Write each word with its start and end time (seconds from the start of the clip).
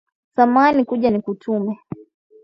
Samahani 0.35 0.85
kuja 0.85 1.11
nikutume 1.11 1.79